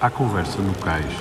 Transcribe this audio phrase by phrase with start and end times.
[0.00, 1.12] À conversa no cais.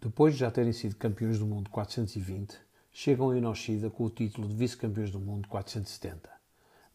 [0.00, 2.58] Depois de já terem sido campeões do mundo 420,
[2.90, 6.28] chegam a Inoshida com o título de vice-campeões do mundo 470.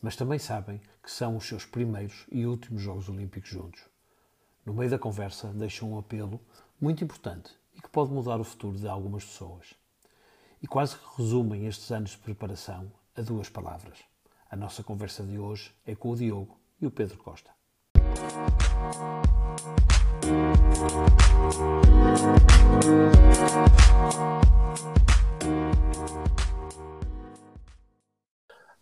[0.02, 3.86] Mas também sabem que são os seus primeiros e últimos Jogos Olímpicos juntos.
[4.66, 6.42] No meio da conversa, deixam um apelo
[6.78, 9.76] muito importante e que pode mudar o futuro de algumas pessoas.
[10.62, 13.98] E quase que resumem estes anos de preparação a duas palavras.
[14.52, 17.52] A nossa conversa de hoje é com o Diogo e o Pedro Costa.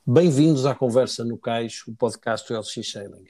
[0.06, 3.26] Bem-vindos à Conversa no Cais, o podcast do LX Sailing.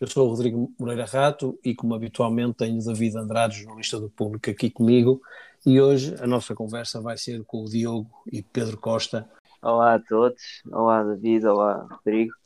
[0.00, 4.50] Eu sou o Rodrigo Moreira Rato e, como habitualmente, tenho David Andrade, jornalista do Público,
[4.50, 5.20] aqui comigo.
[5.64, 9.28] E hoje a nossa conversa vai ser com o Diogo e Pedro Costa.
[9.62, 12.39] Olá a todos, olá David, olá Rodrigo.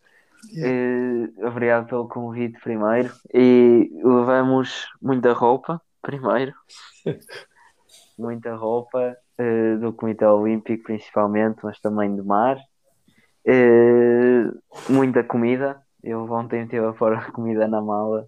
[0.53, 1.33] Yeah.
[1.39, 3.13] Uh, obrigado pelo convite primeiro.
[3.33, 6.55] E levamos muita roupa primeiro.
[8.19, 12.59] muita roupa uh, do Comitê Olímpico, principalmente, mas também do mar.
[13.47, 14.57] Uh,
[14.89, 15.81] muita comida.
[16.03, 18.27] Eu ontem tive a fora comida na mala,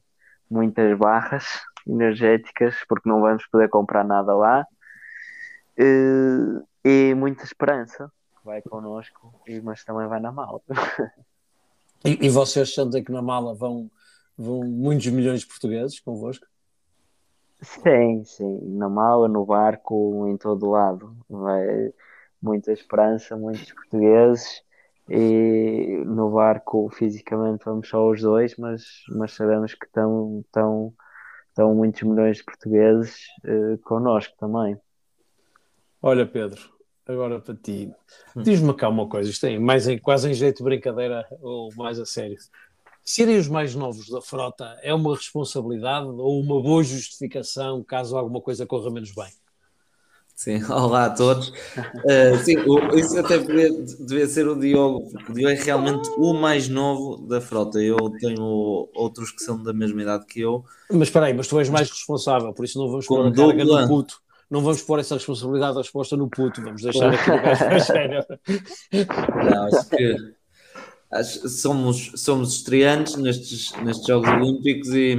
[0.50, 1.44] muitas barras
[1.87, 4.64] energéticas, porque não vamos poder comprar nada lá.
[6.84, 8.11] E muita esperança
[8.42, 10.61] vai connosco, mas também vai na mala.
[12.05, 13.91] e, e vocês sentem que na mala vão,
[14.36, 16.47] vão muitos milhões de portugueses convosco?
[17.62, 21.16] Sim, sim, na mala, no barco, em todo lado.
[21.28, 21.92] Vai
[22.41, 24.62] muita esperança, muitos portugueses
[25.08, 30.94] e no barco fisicamente vamos só os dois, mas, mas sabemos que estão, estão,
[31.48, 34.78] estão muitos milhões de portugueses uh, connosco também.
[36.03, 36.75] Olha, Pedro,
[37.07, 37.91] agora para ti,
[38.35, 38.43] hum.
[38.43, 41.99] diz-me cá uma coisa, isto é mais em, quase em jeito de brincadeira ou mais
[41.99, 42.37] a sério.
[43.05, 48.41] Serem os mais novos da frota é uma responsabilidade ou uma boa justificação caso alguma
[48.41, 49.28] coisa corra menos bem?
[50.34, 51.49] Sim, olá a todos.
[51.49, 52.56] Uh, sim,
[52.95, 57.16] isso até devia, devia ser o Diogo, porque o Diogo é realmente o mais novo
[57.27, 57.81] da frota.
[57.81, 60.62] Eu tenho outros que são da mesma idade que eu.
[60.91, 63.65] Mas espera aí, mas tu és mais responsável, por isso não vamos pôr a carga
[63.65, 64.21] no puto.
[64.51, 67.65] Não vamos pôr essa responsabilidade da resposta no puto, vamos deixar aqui o gajo.
[69.51, 70.17] Não, acho que
[71.11, 75.19] acho, somos, somos estreantes nestes, nestes Jogos Olímpicos e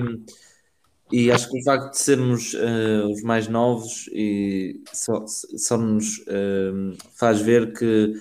[1.11, 6.17] e acho que o facto de sermos uh, os mais novos e só, só nos
[6.19, 8.13] uh, faz ver que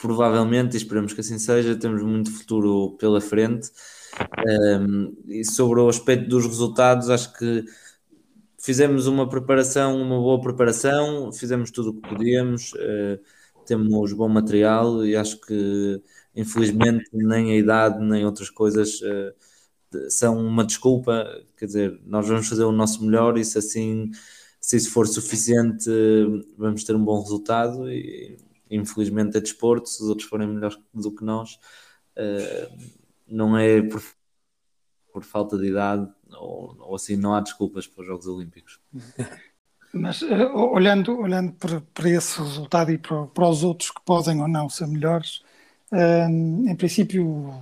[0.00, 3.70] provavelmente, e esperamos que assim seja, temos muito futuro pela frente.
[4.46, 7.64] Um, eh, e sobre o aspecto dos resultados, acho que
[8.60, 13.20] fizemos uma preparação, uma boa preparação, fizemos tudo o que podíamos, uh,
[13.66, 16.02] temos bom material e acho que
[16.34, 21.26] infelizmente nem a idade nem outras coisas uh, são uma desculpa,
[21.56, 24.10] quer dizer, nós vamos fazer o nosso melhor e se assim,
[24.60, 25.90] se isso for suficiente,
[26.56, 28.36] vamos ter um bom resultado e
[28.70, 31.54] infelizmente é desporto, se os outros forem melhores do que nós,
[32.16, 32.78] uh,
[33.26, 34.02] não é por,
[35.12, 36.08] por, falta de idade
[36.40, 38.80] ou, ou, assim, não há desculpas para os Jogos Olímpicos.
[39.92, 44.40] Mas uh, olhando, olhando para, para, esse resultado e para, para, os outros que podem
[44.40, 45.42] ou não ser melhores,
[45.90, 47.52] uh, em princípio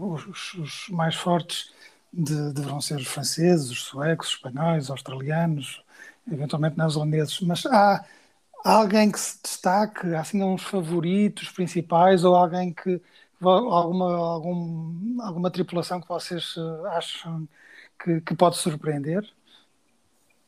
[0.00, 1.72] os, os mais fortes
[2.12, 5.84] de, deverão ser os franceses, os suecos, os espanhóis, os australianos,
[6.30, 8.04] eventualmente neozelandeses, mas há,
[8.64, 13.00] há alguém que se destaque, há assim uns favoritos principais ou alguém que
[13.40, 17.46] alguma, algum, alguma tripulação que vocês eh, acham
[18.06, 19.28] que, que pode surpreender?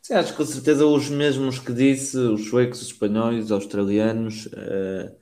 [0.01, 4.47] Sim, acho que com certeza os mesmos que disse, os suecos, os espanhóis, os australianos,
[4.47, 5.15] uh,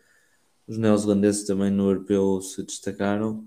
[0.69, 3.45] os neozelandeses também no europeu se destacaram.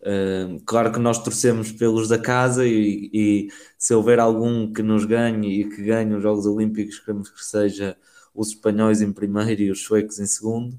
[0.00, 5.04] Uh, claro que nós torcemos pelos da casa e, e, se houver algum que nos
[5.04, 7.96] ganhe e que ganhe os Jogos Olímpicos, queremos que seja
[8.34, 10.78] os espanhóis em primeiro e os suecos em segundo,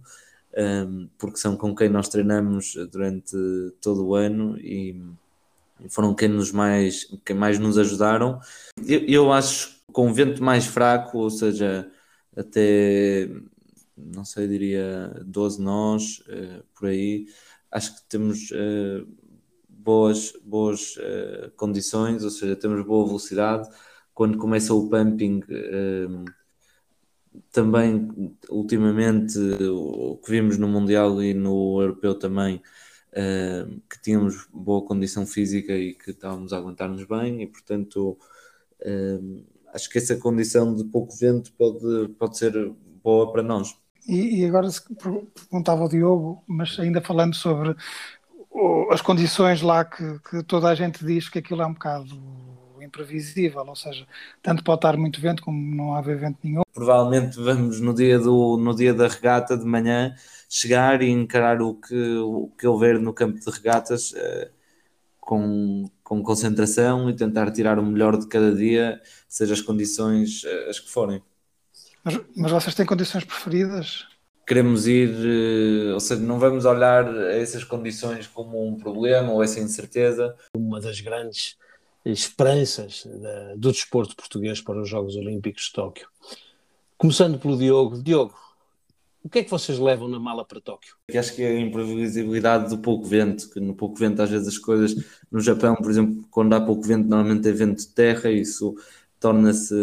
[0.57, 3.37] um, porque são com quem nós treinamos durante
[3.79, 4.99] todo o ano e
[5.89, 8.39] foram quem, nos mais, quem mais nos ajudaram.
[8.85, 11.89] Eu, eu acho com um vento mais fraco, ou seja,
[12.35, 13.29] até
[13.97, 17.27] não sei, diria 12 nós, uh, por aí
[17.69, 19.07] acho que temos uh,
[19.69, 23.69] boas, boas uh, condições, ou seja, temos boa velocidade.
[24.13, 25.41] Quando começa o pumping,
[27.51, 32.61] também ultimamente o que vimos no Mundial e no Europeu também,
[33.13, 38.17] que tínhamos boa condição física e que estávamos a aguentar-nos bem, e portanto
[39.73, 42.71] acho que essa condição de pouco vento pode, pode ser
[43.03, 43.75] boa para nós.
[44.07, 47.75] E, e agora se perguntava ao Diogo, mas ainda falando sobre
[48.91, 52.19] as condições lá que, que, toda a gente diz que aquilo é um bocado
[52.91, 54.05] imprevisível, ou seja,
[54.43, 56.61] tanto pode estar muito vento como não haver vento nenhum.
[56.73, 60.13] Provavelmente vamos no dia, do, no dia da regata de manhã
[60.49, 64.49] chegar e encarar o que, o que houver no campo de regatas uh,
[65.19, 70.69] com, com concentração e tentar tirar o melhor de cada dia, seja as condições uh,
[70.69, 71.23] as que forem.
[72.03, 74.05] Mas, mas vocês têm condições preferidas?
[74.51, 79.41] queremos ir, eh, ou seja, não vamos olhar a essas condições como um problema ou
[79.41, 80.35] essa incerteza.
[80.53, 81.55] Uma das grandes
[82.05, 83.07] esperanças
[83.55, 86.07] do desporto português para os Jogos Olímpicos de Tóquio.
[86.97, 88.01] Começando pelo Diogo.
[88.01, 88.33] Diogo,
[89.23, 90.95] o que é que vocês levam na mala para Tóquio?
[91.15, 94.57] Acho que é a imprevisibilidade do pouco vento, que no pouco vento às vezes as
[94.57, 94.95] coisas,
[95.31, 98.75] no Japão, por exemplo, quando há pouco vento, normalmente é vento de terra, e isso
[99.19, 99.75] torna-se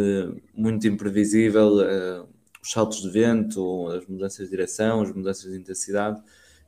[0.53, 2.25] muito imprevisível eh,
[2.61, 6.21] os saltos de vento, as mudanças de direção, as mudanças de intensidade,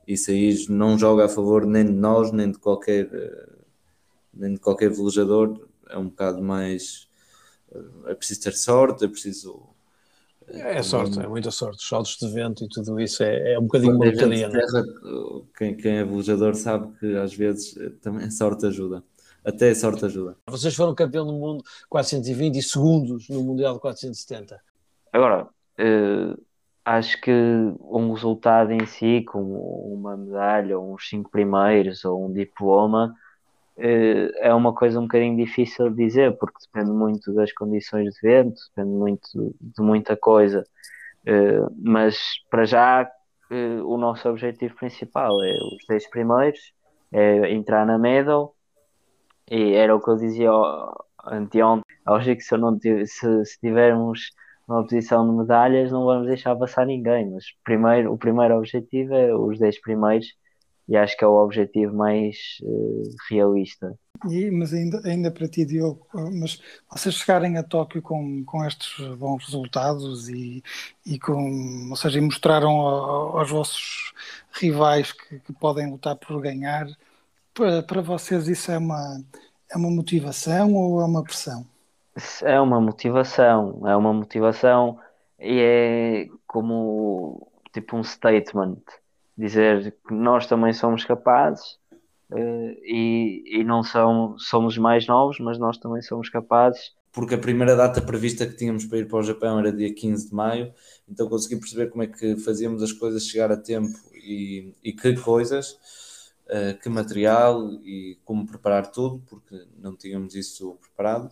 [0.06, 3.48] isso aí não joga a favor nem de nós, nem de qualquer, eh,
[4.32, 7.08] nem de qualquer velejador, é um bocado mais,
[7.72, 9.68] eh, é preciso ter sorte, é preciso...
[10.48, 13.58] É, é sorte, é muita sorte, os saltos de vento e tudo isso é, é
[13.58, 14.48] um bocadinho uma lotaria.
[14.48, 14.60] Né?
[15.56, 19.02] Quem, quem é velejador sabe que às vezes também a sorte ajuda
[19.44, 20.36] até a sorte ajuda.
[20.48, 24.60] Vocês foram campeão do mundo 420 e segundos no Mundial de 470.
[25.12, 25.48] Agora,
[25.80, 26.36] Uh,
[26.84, 32.32] acho que um resultado em si, como uma medalha, ou uns cinco primeiros, ou um
[32.32, 33.14] diploma, uh,
[33.80, 38.60] é uma coisa um bocadinho difícil de dizer, porque depende muito das condições de vento,
[38.74, 40.64] depende muito de muita coisa.
[41.26, 42.18] Uh, mas
[42.50, 43.10] para já,
[43.84, 46.72] o nosso objetivo principal é os 10 primeiros,
[47.12, 48.54] é entrar na medal,
[49.50, 50.50] e era o que eu dizia
[51.26, 51.84] anteontem.
[52.06, 53.06] Acho que se, não, se,
[53.44, 54.30] se tivermos
[54.68, 57.30] uma posição de medalhas, não vamos deixar passar ninguém.
[57.30, 60.26] Mas primeiro, o primeiro objetivo é os 10 primeiros
[60.90, 63.96] e acho que é o objetivo mais uh, realista.
[64.28, 66.60] E, mas ainda, ainda para ti, Diogo, mas
[66.90, 70.62] vocês chegarem a Tóquio com, com estes bons resultados e,
[71.06, 74.12] e com, ou seja, mostraram aos vossos
[74.52, 76.86] rivais que, que podem lutar por ganhar,
[77.54, 79.22] para, para vocês isso é uma,
[79.70, 81.64] é uma motivação ou é uma pressão?
[82.42, 84.98] É uma motivação, é uma motivação
[85.38, 88.82] e é como tipo um statement,
[89.40, 91.78] dizer que nós também somos capazes
[92.30, 96.92] uh, e, e não são, somos mais novos, mas nós também somos capazes.
[97.12, 100.28] Porque a primeira data prevista que tínhamos para ir para o Japão era dia 15
[100.28, 100.72] de maio,
[101.08, 105.16] então consegui perceber como é que fazíamos as coisas chegar a tempo e, e que
[105.16, 105.72] coisas,
[106.46, 111.28] uh, que material e como preparar tudo, porque não tínhamos isso preparado.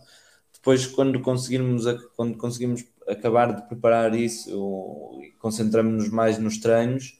[0.53, 1.85] Depois, quando conseguirmos,
[2.17, 7.18] quando conseguimos acabar de preparar isso concentramos-nos mais nos treinos,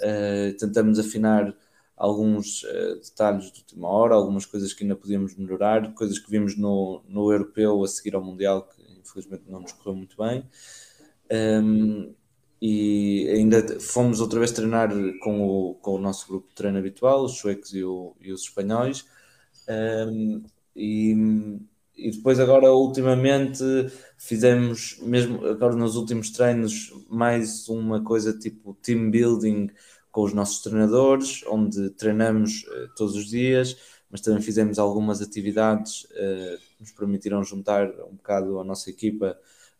[0.00, 1.54] uh, tentamos afinar
[1.96, 6.56] alguns uh, detalhes de última hora, algumas coisas que ainda podíamos melhorar, coisas que vimos
[6.56, 10.44] no, no europeu a seguir ao Mundial, que infelizmente não nos correu muito bem.
[11.30, 12.14] Um,
[12.60, 14.90] e ainda fomos outra vez treinar
[15.22, 18.42] com o, com o nosso grupo de treino habitual, os suecos e, o, e os
[18.42, 19.04] espanhóis.
[19.68, 20.42] Um,
[20.74, 21.14] e
[21.98, 23.62] e depois agora ultimamente
[24.16, 29.68] fizemos mesmo agora nos últimos treinos mais uma coisa tipo team building
[30.12, 33.76] com os nossos treinadores onde treinamos uh, todos os dias
[34.10, 39.36] mas também fizemos algumas atividades uh, que nos permitiram juntar um bocado a nossa equipa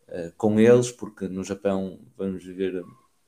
[0.09, 2.83] uh, com eles porque no Japão vamos viver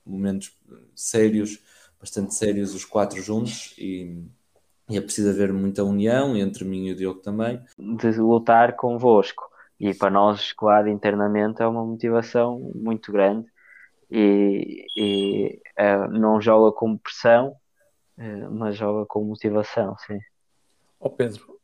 [0.06, 0.54] momentos
[0.94, 1.60] sérios
[1.98, 4.25] bastante sérios os quatro juntos e
[4.91, 7.62] e é preciso haver muita união entre mim e o Diogo também.
[7.79, 9.50] De lutar convosco.
[9.79, 13.48] E para nós, claro, internamente é uma motivação muito grande
[14.12, 17.55] e, e é, não joga com pressão,
[18.17, 20.19] é, mas joga com motivação, sim.
[21.00, 21.57] Ó oh Pedro,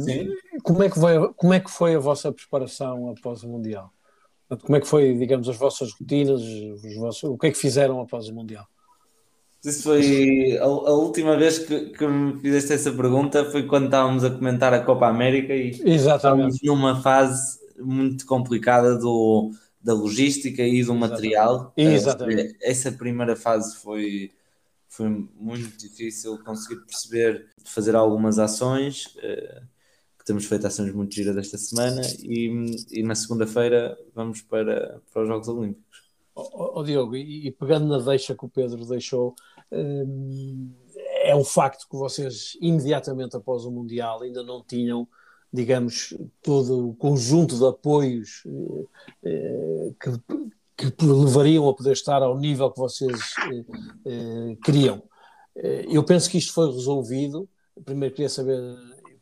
[0.00, 0.28] sim?
[0.62, 3.92] Como, é que foi, como é que foi a vossa preparação após o Mundial?
[4.62, 8.00] Como é que foi, digamos, as vossas rotinas, os vossos, o que é que fizeram
[8.00, 8.66] após o Mundial?
[9.64, 14.24] Isso foi a, a última vez que, que, me fizeste essa pergunta foi quando estávamos
[14.24, 16.16] a comentar a Copa América e Exatamente.
[16.16, 21.72] estávamos numa fase muito complicada do, da logística e do material.
[21.76, 22.56] Exatamente.
[22.60, 24.32] Essa primeira fase foi,
[24.88, 29.62] foi muito difícil conseguir perceber, fazer algumas ações, eh,
[30.18, 35.22] que temos feito ações muito giras esta semana e, e na segunda-feira vamos para, para
[35.22, 36.02] os Jogos Olímpicos.
[36.34, 39.34] Oh, oh, Diogo, e, e, pegando na deixa que o Pedro deixou,
[41.24, 45.08] é um facto que vocês imediatamente após o Mundial ainda não tinham,
[45.52, 48.42] digamos, todo o conjunto de apoios
[49.24, 53.64] eh, que, que levariam a poder estar ao nível que vocês eh,
[54.06, 55.02] eh, queriam.
[55.54, 57.46] Eu penso que isto foi resolvido
[57.84, 58.60] primeiro queria saber,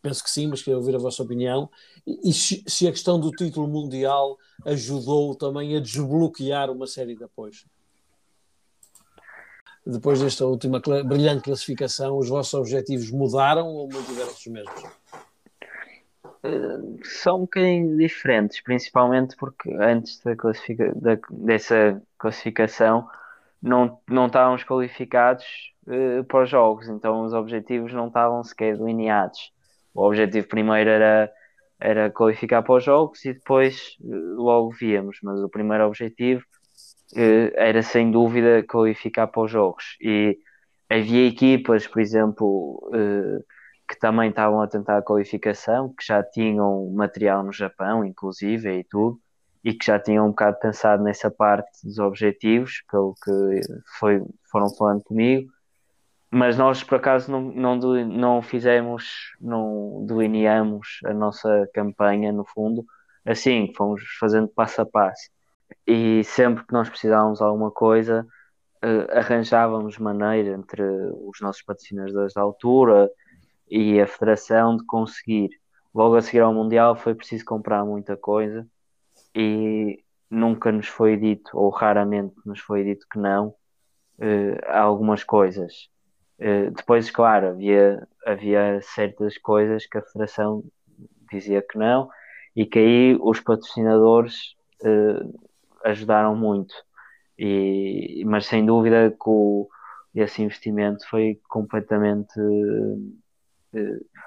[0.02, 1.70] penso que sim, mas queria ouvir a vossa opinião,
[2.06, 7.64] e se a questão do título mundial ajudou também a desbloquear uma série de apoios.
[9.86, 14.82] Depois desta última brilhante classificação, os vossos objetivos mudaram ou mantiveram-se os mesmos?
[16.42, 23.08] Uh, são um bocadinho diferentes, principalmente porque antes da classifica da, dessa classificação
[23.62, 25.44] não, não estávamos qualificados
[25.86, 29.52] uh, para os jogos, então os objetivos não estavam sequer delineados.
[29.94, 31.32] O objetivo primeiro era,
[31.78, 36.44] era qualificar para os jogos e depois uh, logo víamos, mas o primeiro objetivo
[37.14, 39.96] era sem dúvida qualificar para os jogos.
[40.00, 40.38] E
[40.88, 42.90] havia equipas, por exemplo,
[43.88, 48.84] que também estavam a tentar a qualificação, que já tinham material no Japão, inclusive, e
[48.84, 49.20] tudo
[49.64, 53.60] e que já tinham um bocado pensado nessa parte dos objetivos, pelo que
[53.98, 55.50] foi, foram falando comigo,
[56.30, 57.76] mas nós por acaso não, não,
[58.06, 62.84] não fizemos, não delineamos a nossa campanha no fundo,
[63.24, 65.28] assim, fomos fazendo passo a passo.
[65.86, 68.26] E sempre que nós precisávamos de alguma coisa,
[68.84, 73.10] uh, arranjávamos maneira entre os nossos patrocinadores da altura
[73.68, 75.50] e a federação de conseguir.
[75.94, 78.66] Logo a seguir ao Mundial foi preciso comprar muita coisa
[79.34, 83.54] e nunca nos foi dito, ou raramente nos foi dito que não,
[84.66, 85.88] a algumas coisas.
[86.38, 90.64] Uh, depois, claro, havia, havia certas coisas que a Federação
[91.30, 92.08] dizia que não,
[92.56, 94.54] e que aí os patrocinadores
[95.84, 96.74] ajudaram muito.
[97.38, 99.68] E, mas sem dúvida que o,
[100.14, 102.38] esse investimento foi completamente.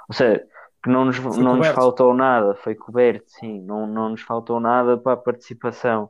[0.08, 0.46] ou seja,
[0.84, 4.98] que não nos, não nos faltou nada, foi coberto, sim, não, não nos faltou nada
[4.98, 6.10] para a participação.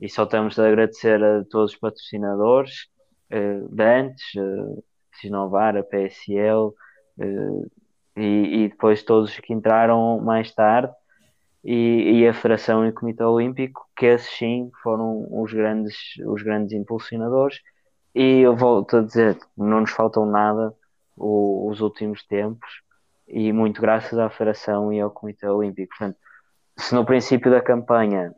[0.00, 2.88] E só temos de agradecer a todos os patrocinadores
[3.30, 4.82] eh, de antes, eh,
[5.20, 6.72] Sinovar, a PSL
[7.20, 7.66] eh,
[8.16, 10.92] e, e, depois todos que entraram mais tarde
[11.64, 16.42] e, e, a Federação e o Comitê Olímpico, que esses sim foram os grandes, os
[16.42, 17.60] grandes impulsionadores.
[18.14, 20.74] E eu volto a dizer, não nos faltou nada
[21.16, 22.82] o, os últimos tempos
[23.26, 25.96] e muito graças à Federação e ao Comitê Olímpico.
[25.96, 26.18] Portanto,
[26.76, 28.34] se no princípio da campanha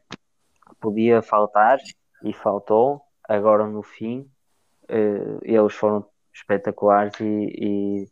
[0.80, 1.78] podia faltar
[2.22, 4.20] e faltou, agora no fim
[4.84, 8.08] uh, eles foram espetaculares e, e,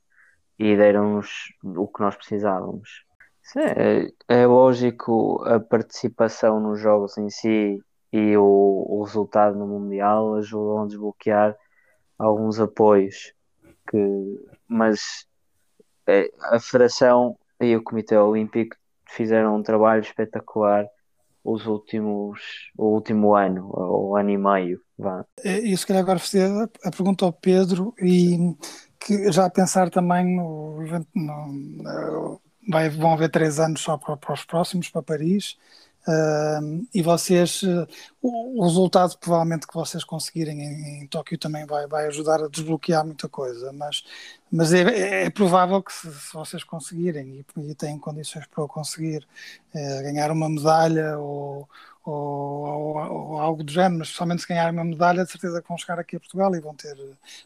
[0.59, 3.05] e deram-nos o que nós precisávamos.
[3.45, 7.79] Sim, é, é, lógico a participação nos jogos em si
[8.11, 11.55] e o, o resultado no Mundial ajudam a desbloquear
[12.19, 13.35] alguns apoios
[13.89, 13.99] que
[14.67, 15.27] mas
[16.07, 20.87] é, a Federação e o Comitê Olímpico fizeram um trabalho espetacular
[21.45, 22.41] os últimos,
[22.79, 24.81] o último ano, ou ano e meio.
[24.99, 25.25] Vá.
[25.45, 26.51] É, e se calhar agora fazer
[26.83, 28.57] a pergunta ao Pedro e
[28.99, 30.81] que já a pensar também no
[31.15, 35.57] no, vai, vão haver três anos só para, para os próximos, para Paris,
[36.07, 37.89] Uh, e vocês, uh,
[38.21, 43.07] o, resultado provavelmente que vocês conseguirem em, em Tóquio também vai, vai ajudar a desbloquear
[43.07, 44.05] muita coisa, mas,
[44.53, 48.65] mas é, é, é provável que se, se, vocês conseguirem e, e têm condições para
[48.65, 49.27] o conseguir
[49.75, 51.67] uh, ganhar uma medalha ou,
[52.05, 55.69] ou, ou, ou, algo do género, mas especialmente se ganharem uma medalha, de certeza que
[55.69, 56.97] vão chegar aqui a Portugal e vão ter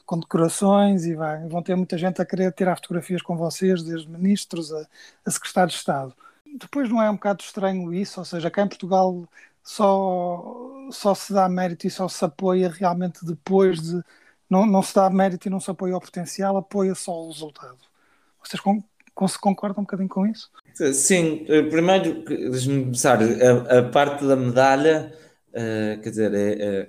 [0.04, 4.72] condecorações e vai, vão ter muita gente a querer tirar fotografias com vocês, desde ministros
[4.72, 4.86] a,
[5.24, 6.14] a secretários de Estado
[6.56, 8.20] depois não é um bocado estranho isso?
[8.20, 9.28] Ou seja, cá em Portugal
[9.62, 14.02] só, só se dá mérito e só se apoia realmente depois de.
[14.48, 17.78] Não, não se dá mérito e não se apoia ao potencial, apoia só o resultado.
[18.42, 18.60] Vocês
[19.26, 20.48] se concordam um bocadinho com isso?
[20.92, 25.12] Sim, eh, primeiro, deixe-me começar, a, a, parte da medalha,
[25.48, 26.88] uh, quer dizer, é, é,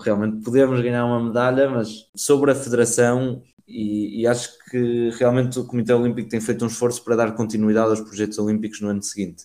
[0.00, 5.64] realmente podemos ganhar uma medalha, mas sobre a federação, e, e, acho que realmente o
[5.64, 9.44] Comitê Olímpico tem feito um esforço para dar continuidade aos projetos olímpicos no ano seguinte.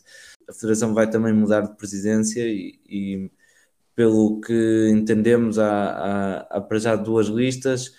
[0.49, 3.31] A Federação vai também mudar de presidência e, e
[3.95, 7.93] pelo que entendemos, há, há, há para já duas listas,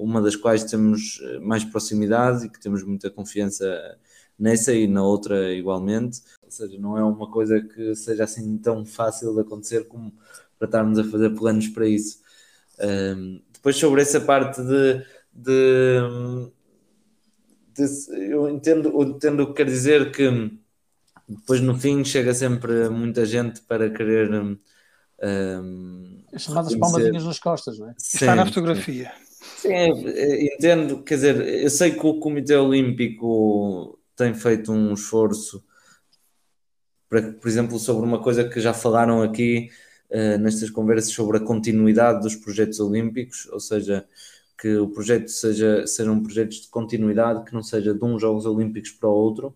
[0.00, 3.98] uma das quais temos mais proximidade e que temos muita confiança
[4.38, 6.20] nessa e na outra igualmente.
[6.42, 10.12] Ou seja, não é uma coisa que seja assim tão fácil de acontecer como
[10.58, 12.20] para estarmos a fazer planos para isso.
[12.80, 16.00] Um, depois sobre essa parte de, de,
[17.74, 20.58] de, eu entendo, eu entendo o que quer dizer que
[21.28, 24.30] depois no fim chega sempre muita gente para querer
[25.22, 27.94] um, As chamadas palmadinhas nas costas, não é?
[27.98, 29.12] Sim, Está na fotografia.
[29.56, 29.70] Sim,
[30.54, 35.64] entendo, quer dizer, eu sei que o Comitê Olímpico tem feito um esforço
[37.08, 39.70] para, por exemplo, sobre uma coisa que já falaram aqui,
[40.10, 44.06] uh, nestas conversas sobre a continuidade dos projetos olímpicos, ou seja,
[44.58, 48.46] que o projeto seja, seja um projeto de continuidade, que não seja de uns Jogos
[48.46, 49.54] Olímpicos para o outro,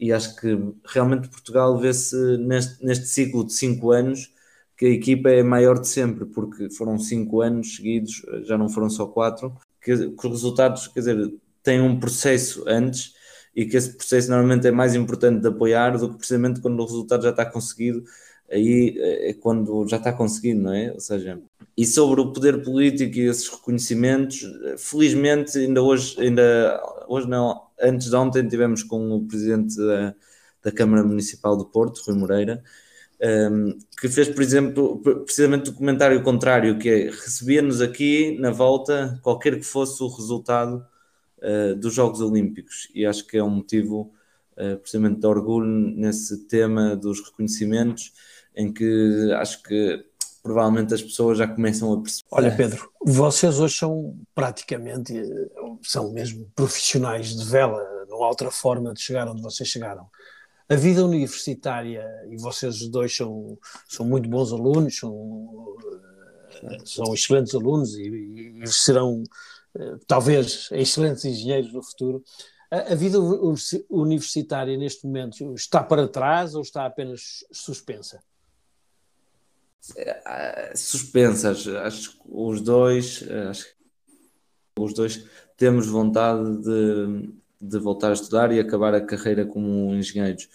[0.00, 4.32] e acho que realmente Portugal vê-se neste, neste ciclo de cinco anos
[4.76, 8.90] que a equipa é maior de sempre, porque foram cinco anos seguidos, já não foram
[8.90, 13.14] só quatro, que, que os resultados, quer dizer, têm um processo antes
[13.54, 16.84] e que esse processo normalmente é mais importante de apoiar do que precisamente quando o
[16.84, 18.04] resultado já está conseguido,
[18.50, 20.92] aí é quando já está conseguido, não é?
[20.92, 21.40] Ou seja,
[21.76, 24.42] e sobre o poder político e esses reconhecimentos,
[24.78, 30.14] felizmente ainda hoje, ainda hoje não, antes de ontem tivemos com o presidente da,
[30.62, 32.62] da Câmara Municipal do Porto, Rui Moreira,
[33.22, 39.18] um, que fez, por exemplo, precisamente o comentário contrário, que é recebia-nos aqui na volta,
[39.22, 40.84] qualquer que fosse o resultado
[41.38, 44.12] uh, dos Jogos Olímpicos, e acho que é um motivo
[44.52, 48.12] uh, precisamente de orgulho nesse tema dos reconhecimentos,
[48.54, 50.04] em que acho que
[50.42, 52.28] provavelmente as pessoas já começam a perceber.
[52.30, 55.12] Olha, Pedro, vocês hoje são praticamente,
[55.82, 60.06] são mesmo profissionais de vela, não há outra forma de chegar onde vocês chegaram
[60.68, 63.58] a vida universitária, e vocês dois são,
[63.88, 65.76] são muito bons alunos, são,
[66.62, 69.22] eh, são excelentes alunos e, e serão
[69.78, 72.24] eh, talvez excelentes engenheiros no futuro.
[72.68, 73.18] A, a vida
[73.88, 78.20] universitária neste momento está para trás ou está apenas suspensa?
[79.96, 83.76] Eh, suspensas, acho que os dois, acho que
[84.80, 85.24] os dois
[85.56, 87.32] temos vontade de,
[87.68, 90.48] de voltar a estudar e acabar a carreira como engenheiros.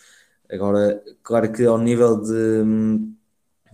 [0.49, 2.63] Agora, claro que ao nível de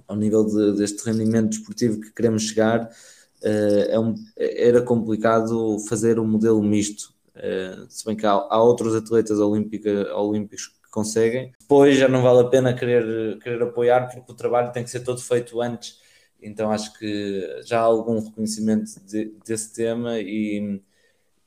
[0.08, 6.20] ao nível de, deste rendimento desportivo que queremos chegar, uh, é um, era complicado fazer
[6.20, 7.14] um modelo misto.
[7.36, 11.52] Uh, se bem que há, há outros atletas olímpica, olímpicos que conseguem.
[11.60, 15.02] Depois já não vale a pena querer, querer apoiar, porque o trabalho tem que ser
[15.02, 16.00] todo feito antes.
[16.42, 20.82] Então acho que já há algum reconhecimento de, desse tema e,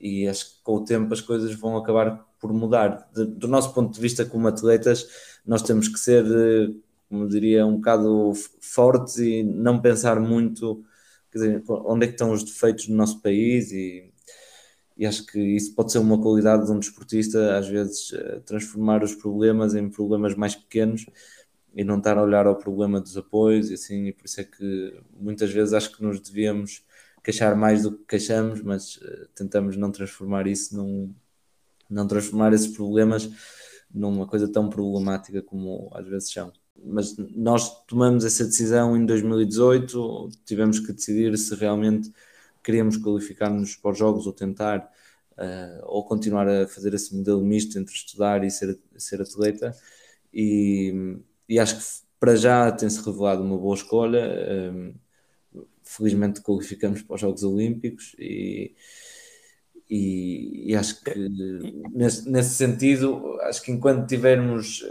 [0.00, 3.08] e acho que com o tempo as coisas vão acabar por mudar.
[3.14, 5.06] De, do nosso ponto de vista como atletas,
[5.46, 6.74] nós temos que ser, eh,
[7.08, 10.84] como diria, um bocado fortes e não pensar muito
[11.32, 14.12] dizer, onde é que estão os defeitos no nosso país e,
[14.96, 19.02] e acho que isso pode ser uma qualidade de um desportista, às vezes eh, transformar
[19.02, 21.06] os problemas em problemas mais pequenos
[21.74, 24.44] e não estar a olhar ao problema dos apoios e assim, e por isso é
[24.44, 26.84] que muitas vezes acho que nos devíamos
[27.22, 31.14] queixar mais do que queixamos, mas uh, tentamos não transformar isso num
[31.88, 33.28] não transformar esses problemas
[33.92, 36.52] numa coisa tão problemática como às vezes são.
[36.82, 42.12] Mas nós tomamos essa decisão em 2018, tivemos que decidir se realmente
[42.62, 44.88] queríamos qualificar-nos para os jogos ou tentar
[45.32, 49.74] uh, ou continuar a fazer esse modelo misto entre estudar e ser, ser atleta
[50.32, 51.84] e, e acho que
[52.20, 54.92] para já tem-se revelado uma boa escolha eh,
[55.90, 58.72] felizmente qualificamos para os Jogos Olímpicos e,
[59.88, 61.12] e, e acho que
[61.92, 64.84] nesse, nesse, sentido, acho que enquanto tivermos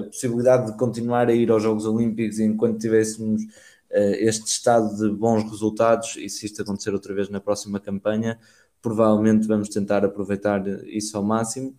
[0.00, 4.96] a possibilidade de continuar a ir aos Jogos Olímpicos e enquanto tivéssemos uh, este estado
[4.96, 8.38] de bons resultados, e se isto acontecer outra vez na próxima campanha,
[8.80, 11.76] provavelmente vamos tentar aproveitar isso ao máximo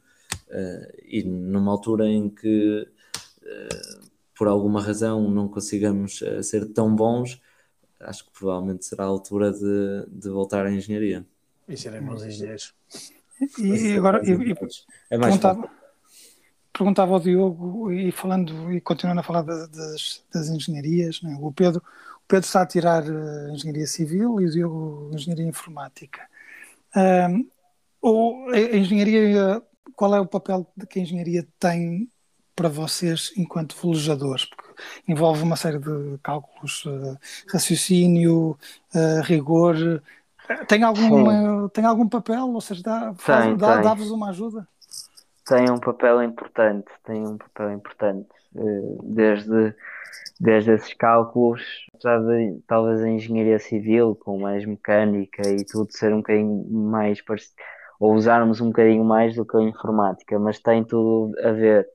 [0.48, 2.88] uh, e numa altura em que
[4.38, 7.42] por alguma razão não consigamos ser tão bons,
[8.02, 11.26] acho que provavelmente será a altura de, de voltar à engenharia.
[11.68, 12.74] E serem bons engenheiros.
[13.58, 14.56] E, agora e, e
[15.10, 15.70] é mais perguntava,
[16.74, 21.38] perguntava ao Diogo, e falando e continuando a falar das, das engenharias, né?
[21.40, 26.28] o, Pedro, o Pedro está a tirar uh, engenharia civil e o Diogo engenharia informática.
[26.96, 27.48] Um,
[28.02, 29.62] ou a engenharia,
[29.96, 32.10] qual é o papel que a engenharia tem
[32.56, 34.48] para vocês enquanto velejadores?
[35.08, 37.18] Envolve uma série de cálculos, uh,
[37.52, 38.58] raciocínio,
[38.96, 40.02] uh, rigor,
[40.68, 42.50] tem, alguma, tem algum papel?
[42.50, 43.24] Ou seja, dá-vos
[43.58, 44.68] dá, dá uma ajuda?
[45.46, 48.30] Tem um papel importante, tem um papel importante.
[48.56, 49.76] Eh, desde,
[50.40, 51.62] desde esses cálculos,
[51.94, 57.56] de, talvez a engenharia civil, com mais mecânica e tudo, ser um bocadinho mais parecido,
[58.00, 61.88] ou usarmos um bocadinho mais do que a informática, mas tem tudo a ver.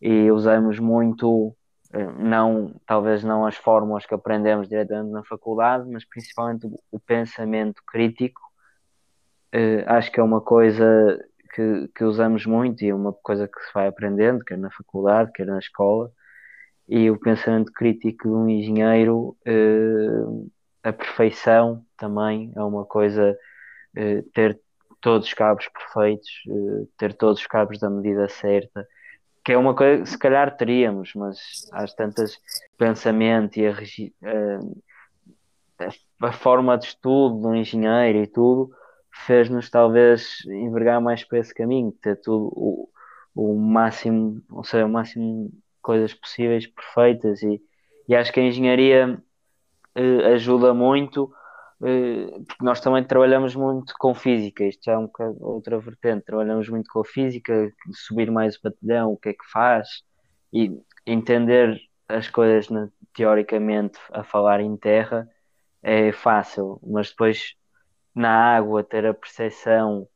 [0.00, 1.54] E usamos muito
[1.92, 8.40] não, talvez não as fórmulas que aprendemos diretamente na faculdade, mas principalmente o, pensamento crítico.
[9.52, 11.18] Uh, acho que é uma coisa
[11.52, 15.32] que, que usamos muito e é uma coisa que se vai aprendendo, quer na faculdade,
[15.32, 16.12] quer na escola.
[16.88, 20.50] E o pensamento crítico de um engenheiro, uh,
[20.84, 23.36] a perfeição também é uma coisa,
[24.32, 24.58] ter
[25.00, 26.30] todos os cabos perfeitos,
[26.96, 28.86] ter todos os cabos da medida certa
[29.44, 32.38] que é uma coisa que se calhar teríamos, mas às tantas
[32.76, 33.72] pensamento e a,
[35.78, 38.70] a, a forma de estudo do engenheiro e tudo
[39.26, 42.88] fez-nos talvez envergar mais para esse caminho, ter tudo o,
[43.34, 45.50] o máximo, ou seja, o máximo
[45.82, 47.60] coisas possíveis, perfeitas, e,
[48.08, 49.22] e acho que a engenharia
[49.94, 51.39] eh, ajuda muito, eh,
[51.80, 55.08] porque nós também trabalhamos muito com física, isto é um
[55.40, 59.50] outra vertente, trabalhamos muito com a física, subir mais o batalhão, o que é que
[59.50, 60.02] faz,
[60.52, 62.68] e entender as coisas
[63.14, 65.26] teoricamente a falar em terra
[65.82, 67.54] é fácil, mas depois
[68.14, 70.06] na água ter a percepção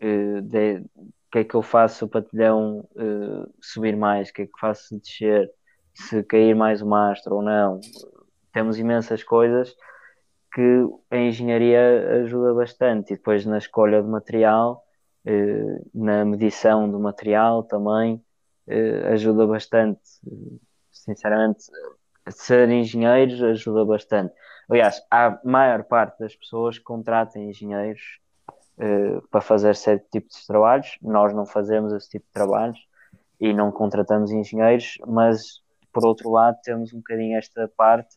[0.00, 4.42] uh, de o que é que eu faço o patilhão uh, subir mais, o que
[4.42, 5.50] é que faço descer,
[5.92, 7.80] se cair mais o mastro ou não.
[8.52, 9.74] Temos imensas coisas
[10.52, 14.84] que a engenharia ajuda bastante e depois na escolha de material,
[15.26, 18.22] uh, na medição do material também
[19.10, 20.00] ajuda bastante.
[20.92, 21.64] Sinceramente,
[22.30, 24.34] ser engenheiros ajuda bastante.
[24.68, 28.20] Aliás, a maior parte das pessoas contratam engenheiros
[28.78, 30.98] uh, para fazer certo tipo de trabalhos.
[31.00, 32.78] Nós não fazemos esse tipo de trabalhos
[33.40, 38.16] e não contratamos engenheiros, mas por outro lado temos um bocadinho esta parte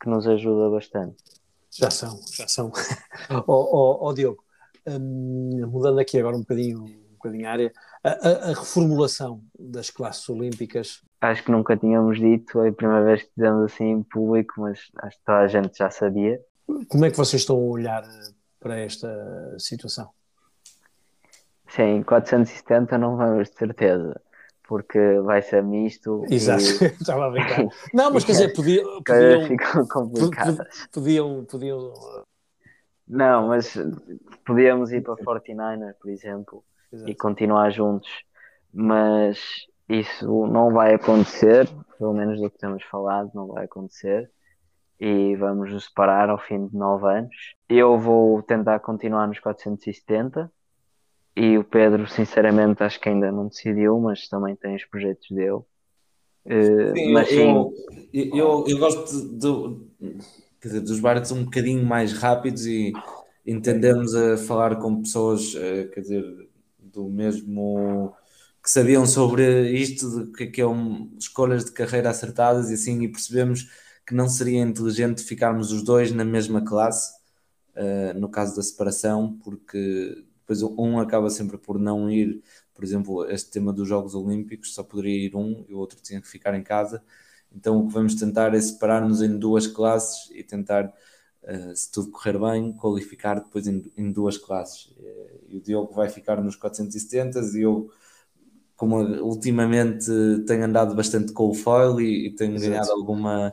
[0.00, 1.16] que nos ajuda bastante.
[1.78, 2.72] Já são, já são.
[3.30, 4.42] Ó oh, oh, oh, Diogo,
[4.86, 9.90] um, mudando aqui agora um bocadinho, um bocadinho a área, a, a, a, reformulação das
[9.90, 14.02] classes olímpicas acho que nunca tínhamos dito, é a primeira vez que dizemos assim em
[14.02, 16.40] público, mas acho que toda a gente já sabia.
[16.88, 18.04] Como é que vocês estão a olhar
[18.60, 19.08] para esta
[19.58, 20.10] situação?
[21.68, 24.20] Sim, 470 não vamos de certeza,
[24.66, 26.24] porque vai ser misto.
[26.30, 26.86] Exato, e...
[26.86, 27.66] estava a brincar.
[27.94, 29.02] Não, mas quer dizer, podiam.
[29.02, 30.88] podiam ficam complicadas.
[30.92, 31.92] Podiam, podiam.
[33.08, 33.76] Não, mas
[34.44, 37.10] podíamos ir para 49er, por exemplo, Exato.
[37.10, 38.10] e continuar juntos,
[38.72, 39.38] mas
[39.88, 44.28] isso não vai acontecer, pelo menos do que temos falado, não vai acontecer.
[44.98, 47.54] E vamos nos separar ao fim de nove anos.
[47.68, 50.50] Eu vou tentar continuar nos 470
[51.36, 55.60] e o Pedro, sinceramente, acho que ainda não decidiu, mas também tem os projetos dele.
[56.46, 57.50] Uh, sim, mas sim,
[58.12, 60.16] eu, eu, eu gosto de,
[60.62, 62.92] dizer, dos barcos um bocadinho mais rápidos e
[63.44, 66.24] entendemos a falar com pessoas, uh, quer dizer,
[66.78, 68.14] do mesmo
[68.62, 72.74] que sabiam sobre isto, de que, é que é um, escolhas de carreira acertadas e
[72.74, 73.68] assim, e percebemos
[74.06, 77.12] que não seria inteligente ficarmos os dois na mesma classe,
[77.76, 82.40] uh, no caso da separação, porque depois um acaba sempre por não ir,
[82.72, 86.20] por exemplo, este tema dos Jogos Olímpicos, só poderia ir um e o outro tinha
[86.20, 87.02] que ficar em casa.
[87.52, 90.86] Então o que vamos tentar é separar-nos em duas classes e tentar,
[91.42, 94.94] uh, se tudo correr bem, qualificar depois em, em duas classes.
[95.48, 97.90] E o Diogo vai ficar nos 470 e eu
[98.76, 100.10] como ultimamente
[100.46, 102.70] tenho andado bastante com o foil e, e tenho Exato.
[102.70, 103.52] ganhado alguma,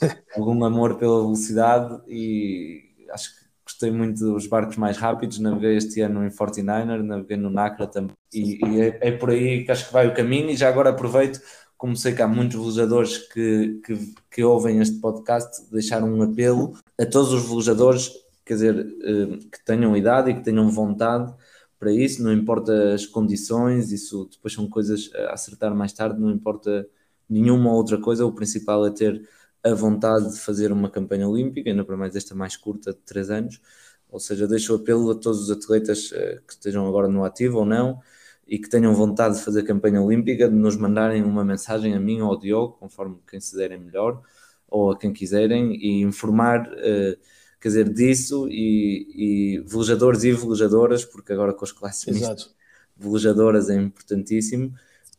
[0.36, 6.00] algum amor pela velocidade e acho que gostei muito dos barcos mais rápidos, naveguei este
[6.00, 8.16] ano em 49er, naveguei no Nacra também.
[8.32, 10.50] E, e é, é, por aí que acho que vai o caminho.
[10.50, 11.38] E já agora aproveito,
[11.76, 16.72] como sei que há muitos velejadores que, que, que ouvem este podcast, deixar um apelo
[16.98, 18.10] a todos os velejadores,
[18.44, 21.32] quer dizer, eh, que tenham idade e que tenham vontade
[21.78, 26.30] para isso, não importa as condições, isso depois são coisas a acertar mais tarde, não
[26.30, 26.88] importa
[27.28, 29.28] nenhuma outra coisa, o principal é ter
[29.64, 33.30] a vontade de fazer uma campanha olímpica, ainda para mais esta mais curta de 3
[33.30, 33.60] anos,
[34.08, 37.58] ou seja, deixo o apelo a todos os atletas eh, que estejam agora no ativo
[37.58, 38.00] ou não,
[38.46, 42.20] e que tenham vontade de fazer campanha olímpica, de nos mandarem uma mensagem a mim
[42.20, 44.22] ou ao Diogo, conforme quem se derem melhor,
[44.68, 46.68] ou a quem quiserem, e informar...
[46.72, 47.18] Uh,
[47.60, 52.54] quer dizer, disso e, e velejadores e velejadoras, porque agora com as classes mistas,
[52.96, 54.72] velejadoras é importantíssimo.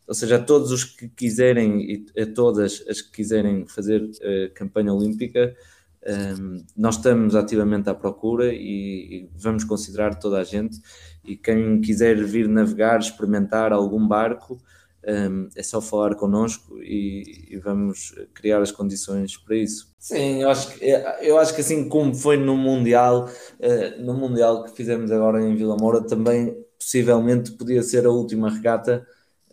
[0.10, 4.54] Ou seja, a todos os que quiserem e a todas as que quiserem fazer uh,
[4.56, 5.56] campanha olímpica,
[6.04, 10.80] um, ehm, nós estamos ativamente à procura e, e, vamos considerar toda a gente.
[11.24, 14.60] E quem quiser vir navegar, experimentar algum barco,
[15.08, 19.94] um, é só falar connosco e, e, vamos criar as condições para isso.
[20.00, 20.86] Sim, eu acho que,
[21.22, 25.56] eu acho que assim como foi no Mundial, uh, no Mundial que fizemos agora em
[25.56, 29.06] Vila Moura, também possivelmente podia ser a última regata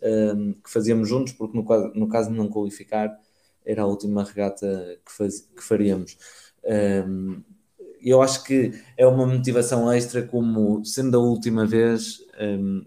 [0.03, 3.17] um, que fazíamos juntos, porque no, no, caso de não qualificar,
[3.65, 6.17] era a última regata que, faz, que faríamos.
[6.63, 7.41] Um,
[8.01, 12.85] eu acho que é uma motivação extra, como sendo a última vez, um,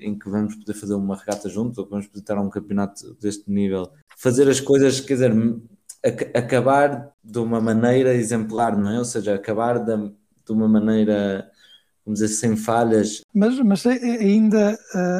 [0.00, 2.50] em que vamos poder fazer uma regata juntos ou que vamos poder estar a um
[2.50, 3.90] campeonato deste nível.
[4.16, 5.32] Fazer as coisas, quer dizer,
[6.34, 8.98] acabar de uma maneira exemplar, não é?
[8.98, 9.96] Ou seja, acabar de,
[10.46, 11.50] de uma maneira,
[12.06, 13.22] vamos dizer, sem falhas.
[13.34, 14.78] Mas, mas ainda,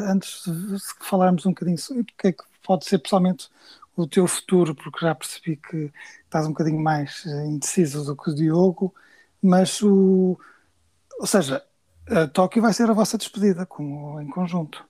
[0.09, 3.49] antes de falarmos um bocadinho sobre o que é que pode ser pessoalmente
[3.95, 5.91] o teu futuro, porque já percebi que
[6.23, 8.93] estás um bocadinho mais eh, indeciso do que o Diogo,
[9.41, 10.39] mas o.
[11.19, 11.63] Ou seja,
[12.11, 14.85] uh, Tóquio vai ser a vossa despedida como, em conjunto.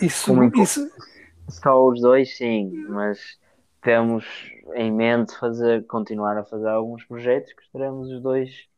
[0.00, 0.88] Isso, Como em- isso
[1.48, 3.18] Só os dois, sim, mas
[3.82, 4.24] temos
[4.74, 8.68] em mente fazer, continuar a fazer alguns projetos que estaremos os dois.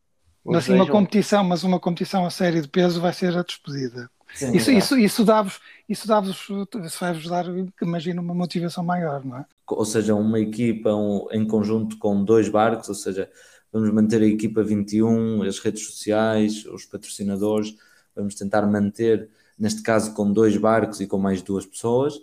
[0.46, 4.10] Os assim, uma competição, mas uma competição a série de peso vai ser a despedida.
[4.34, 6.48] Sim, Isso, isso, isso dá-vos, isso dá-vos,
[6.84, 7.46] isso vai-vos dar,
[7.82, 9.44] imagino, uma motivação maior, não é?
[9.68, 13.28] ou seja, uma equipa um- em conjunto com dois barcos, ou seja,
[13.72, 17.74] vamos manter a equipa 21, as redes sociais, os patrocinadores,
[18.14, 19.28] vamos tentar manter,
[19.58, 22.14] neste caso, com dois barcos e com mais duas pessoas.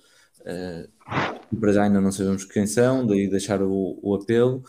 [1.52, 4.64] e para já ainda não sabemos quem são, daí deixar o, o apelo.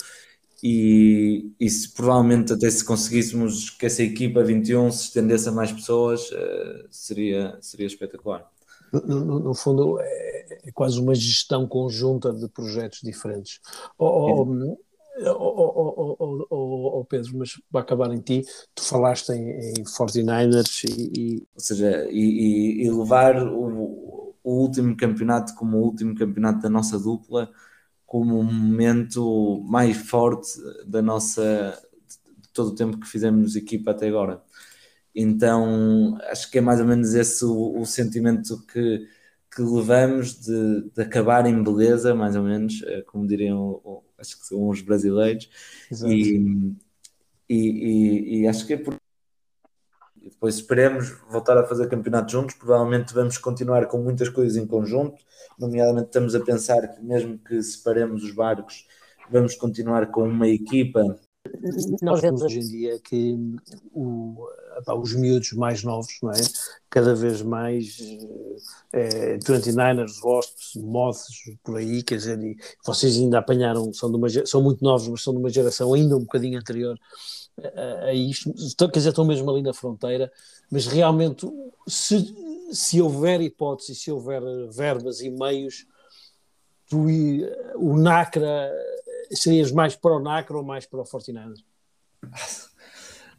[0.67, 5.71] E, e se provavelmente até se conseguíssemos que essa equipa 21 se estendesse a mais
[5.71, 8.51] pessoas, eh, seria, seria espetacular.
[8.91, 13.61] No, no- fundo, é, é quase uma gestão conjunta de projetos diferentes.
[13.99, 14.07] Ó
[14.43, 14.47] ó,
[15.27, 18.43] ó, ó, ó, ó, ó, Pedro, mas para acabar em ti,
[18.75, 19.51] tu falaste em,
[19.81, 22.19] em 49ers e, e ou seja, e,
[22.83, 27.51] e- e levar o, o último campeonato como o último campeonato da nossa dupla
[28.15, 30.49] como um momento mais forte
[30.87, 31.77] da nossa
[32.39, 34.43] de todo o tempo que fizemos equipa até agora.
[35.15, 39.09] Então acho que é mais ou menos esse o, o sentimento que,
[39.55, 43.81] que levamos de, de acabar em beleza, mais ou menos, eh, como diriam
[44.19, 45.49] acho que são os brasileiros,
[46.05, 46.39] e,
[47.49, 48.97] e, e- e acho que é por
[50.25, 52.55] e depois esperemos voltar a fazer campeonato juntos.
[52.55, 55.23] Provavelmente vamos continuar com muitas coisas em conjunto,
[55.59, 58.87] nomeadamente estamos a pensar que mesmo que separemos os barcos,
[59.31, 61.03] vamos continuar com uma equipa.
[62.01, 63.37] nós vemos hoje em dia que
[63.93, 64.49] o,
[64.99, 66.41] os miúdos mais novos, não é?
[66.89, 67.99] Cada vez mais
[68.93, 71.27] eh, 29ers, Wasps, Moths,
[71.63, 72.39] por aí, quer dizer,
[72.85, 76.17] vocês ainda apanharam, são, de uma, são muito novos, mas são de uma geração ainda
[76.17, 76.99] um bocadinho anterior
[77.63, 80.33] a, a isto, Estão- quer dizer, estão mesmo ali na fronteira,
[80.71, 81.47] mas realmente,
[81.87, 82.35] se,
[82.73, 85.87] se houver hipótese, se houver eh, verbas e meios,
[86.89, 88.73] tu e eh, o NACRA,
[89.33, 91.65] serias mais para o NACRA ou mais para o 49ers?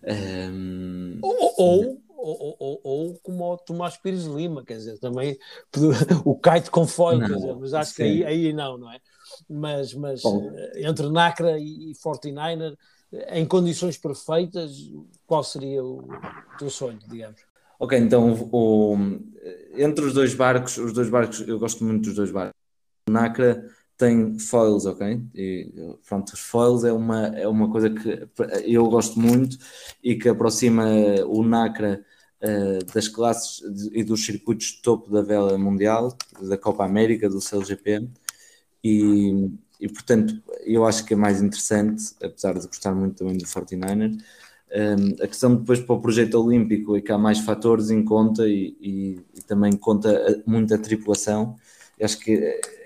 [0.03, 5.37] ehm, Ou, ou, ou, ou, ou como o Tomás Pires Lima, quer dizer, também
[6.25, 8.23] o kite com foil, quer dizer, mas acho que sim.
[8.23, 8.99] aí, aí não, não é?
[9.49, 10.51] Mas, mas Bom.
[10.55, 12.77] eh, entre NACRA e 49er, eh,
[13.29, 14.91] em condições perfeitas,
[15.25, 16.03] qual seria o
[16.57, 17.41] teu sonho, digamos?
[17.79, 18.97] Ok, então o-
[19.75, 22.53] entre os dois barcos, os dois barcos, eu gosto muito dos dois barcos.
[23.07, 25.21] O Nacra tem foils, ok?
[25.33, 25.71] E
[26.07, 28.27] pronto, os foils é uma, é uma coisa que
[28.65, 29.57] eu gosto muito
[30.03, 30.85] e que aproxima
[31.27, 32.03] o Nacra
[32.41, 33.61] eh, das classes
[33.93, 38.07] e dos circuitos de topo da vela mundial, da Copa América, do CLGP.
[38.83, 43.45] E, e portanto, eu acho que é mais interessante, apesar de gostar muito também do
[43.45, 44.17] 49er.
[44.75, 48.47] Um, a questão depois para o projeto olímpico é que há mais fatores em conta
[48.47, 51.55] e, e- e também conta muito a tripulação.
[51.99, 52.33] Eu acho que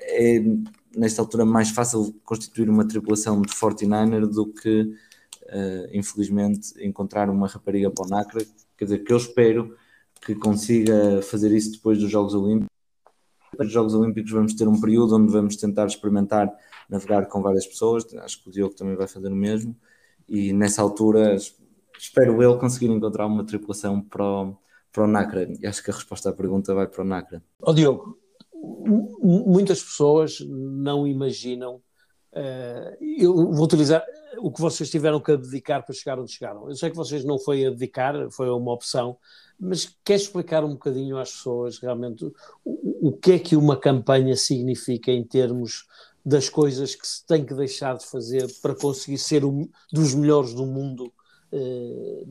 [0.02, 0.39] é
[0.95, 7.47] nesta altura mais fácil constituir uma tripulação de 49er do que, uh, infelizmente, encontrar uma
[7.47, 8.45] rapariga para o NACRA.
[8.78, 9.75] Quer dizer, que eu espero
[10.25, 12.68] que consiga fazer isso depois dos Jogos Olímpicos.
[13.63, 16.52] Dos Jogos Olímpicos vamos ter um período onde vamos tentar experimentar
[16.89, 18.06] navegar com várias pessoas.
[18.15, 19.76] Acho que o Diogo também vai fazer o mesmo.
[20.28, 21.36] E nessa altura
[21.98, 24.56] espero eu conseguir encontrar uma tripulação para o,
[24.91, 25.48] para o NACRA.
[25.62, 27.43] E acho que a resposta à pergunta vai para o NACRA.
[27.62, 28.17] Ó Diogo,
[29.22, 31.82] muitas pessoas não imaginam.
[32.34, 34.04] eh, eu vou utilizar
[34.38, 36.70] o que vocês tiveram que abdicar para chegar onde chegaram.
[36.70, 39.18] Eu sei que vocês não foi abdicar, foi uma opção,
[39.60, 42.26] mas queres explicar um bocadinho às pessoas realmente
[42.63, 45.86] o, o que é que uma campanha significa em termos
[46.26, 50.54] das coisas que se tem que deixar de fazer para conseguir ser o- dos melhores
[50.54, 51.12] do mundo,
[51.52, 52.24] eh,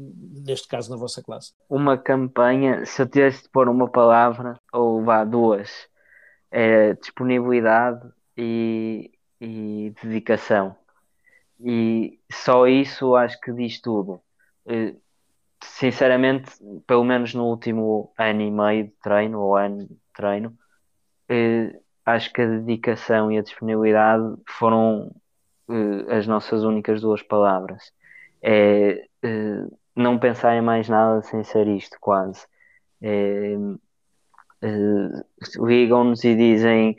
[0.47, 1.53] neste caso na vossa classe?
[1.69, 5.71] Uma campanha, se eu tivesse de pôr uma palavra, ou vá duas,
[6.51, 10.77] é disponibilidade e, e dedicação.
[11.61, 14.21] E só isso acho que diz tudo.
[14.67, 14.95] Eh,
[15.63, 16.53] Sinceramente,
[16.87, 20.57] pelo menos no último ano e meio de treino, ou ano de treino,
[21.29, 25.11] eh, acho que a dedicação e a disponibilidade foram
[25.71, 27.93] eh, as nossas únicas duas palavras.
[28.43, 29.09] É
[29.97, 32.47] não pensar em mais nada sem ser isto, quase.
[33.03, 33.57] É,
[35.57, 36.97] Ligam-nos e dizem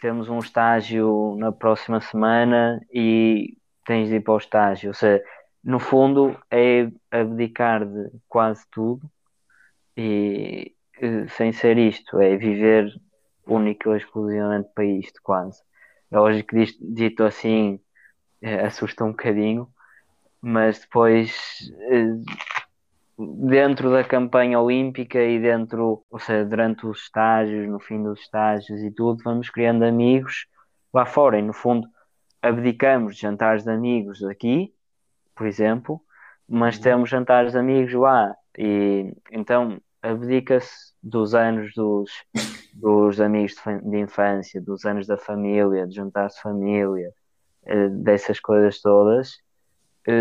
[0.00, 4.90] temos um estágio na próxima semana e tens de ir para o estágio.
[4.90, 5.22] Ou seja,
[5.62, 9.10] no fundo é abdicar de quase tudo
[9.96, 12.92] e eh, sem ser isto, é viver
[13.46, 15.62] único e exclusivamente para isto, quase.
[16.10, 17.80] É lógico que dito assim
[18.42, 19.68] eh, assusta um bocadinho,
[20.40, 22.14] mas depois eh,
[23.18, 28.80] dentro da campanha olímpica e dentro, ou seja, durante os estágios, no fim dos estágios
[28.82, 30.46] e tudo, vamos criando amigos
[30.92, 31.38] lá fora.
[31.38, 31.88] E no fundo
[32.42, 34.72] abdicamos de jantares de amigos aqui,
[35.34, 36.00] por exemplo,
[36.48, 36.82] mas uhum.
[36.82, 38.34] temos jantares de amigos lá.
[38.58, 42.10] E então abdica-se dos anos dos,
[42.74, 47.12] dos amigos de, de, infância, dos anos da família, de jantares de família,
[47.64, 49.45] eh, dessas coisas todas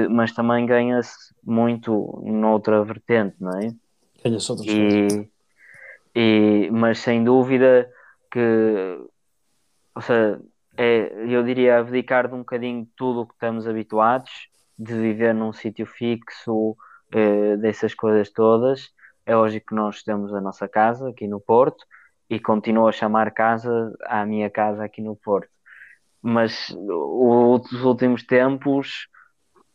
[0.10, 3.74] mas também ganha-se muito noutra vertente, não é?
[4.24, 5.30] Ganha-se outras e.
[6.18, 7.90] E, mas sem dúvida
[8.32, 9.00] que,
[9.94, 10.40] ou seja,
[10.78, 14.48] é, eu diria abdicar de um bocadinho de tudo o que estamos habituados,
[14.80, 16.78] de viver num sítio fixo,
[17.12, 18.90] eh, dessas coisas todas.
[19.26, 21.86] É lógico que nós temos a nossa casa aqui no Porto
[22.30, 25.50] e continuo a chamar casa à minha casa aqui no Porto.
[26.22, 29.08] Mas os últimos tempos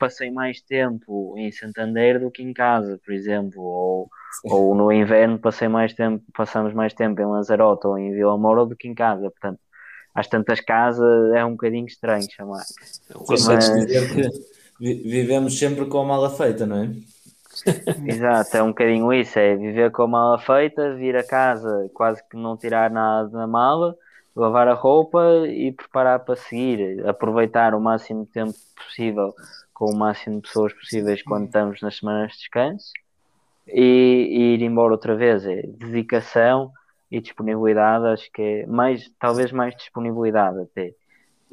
[0.01, 4.11] passei mais tempo em Santander do que em casa, por exemplo, ou,
[4.45, 8.65] ou no inverno passei mais tempo, passamos mais tempo em Lanzarote ou em Vila Moura
[8.65, 9.61] do que em casa, portanto,
[10.15, 12.65] às tantas casas é um bocadinho estranho chamar.
[13.29, 13.47] Mas...
[13.87, 14.31] dizer que
[14.81, 16.91] vivemos sempre com a mala feita, não é?
[18.11, 22.27] Exato, é um bocadinho isso, é viver com a mala feita, vir a casa, quase
[22.27, 23.95] que não tirar nada da mala,
[24.35, 29.35] lavar a roupa e preparar para seguir, aproveitar o máximo de tempo possível
[29.81, 32.93] com o máximo de pessoas possíveis quando estamos nas semanas de descanso
[33.67, 35.47] e, e ir embora outra vez.
[35.47, 36.71] É dedicação
[37.11, 40.95] e disponibilidade, acho que é mais, talvez mais disponibilidade até,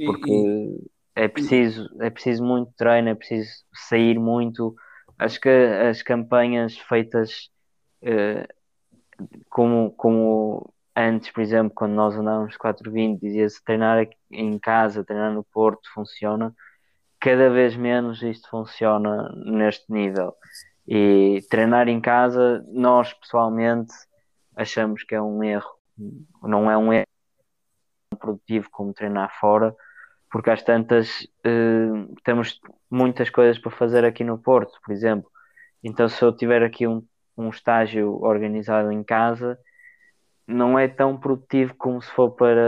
[0.05, 4.75] porque e, é preciso, é preciso muito treino, é preciso sair muito.
[5.17, 7.49] Acho que as campanhas feitas
[8.03, 8.53] uh,
[9.49, 15.45] como, como antes, por exemplo, quando nós andávamos 420, dizia-se treinar em casa, treinar no
[15.45, 16.53] Porto funciona
[17.19, 20.34] cada vez menos isto funciona neste nível.
[20.88, 23.93] E treinar em casa, nós pessoalmente
[24.56, 25.69] achamos que é um erro.
[26.43, 27.06] Não é um erro
[28.19, 29.75] produtivo como treinar fora,
[30.32, 35.30] porque às tantas uh, temos muitas coisas para fazer aqui no Porto, por exemplo.
[35.84, 37.03] Então, se eu tiver aqui um,
[37.38, 39.58] um estágio organizado em casa,
[40.47, 42.62] não é tão produtivo como se for para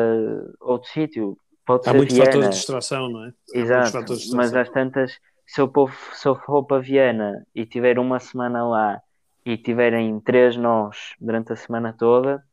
[0.60, 1.38] outro sítio.
[1.70, 2.32] Pode Há muitos Viena.
[2.32, 3.34] fatores de distração, não é?
[3.54, 4.00] Exato,
[4.34, 8.68] mas às tantas, se eu, for, se eu for para Viena e tiver uma semana
[8.68, 9.00] lá
[9.46, 12.44] e tiverem três nós durante a semana toda,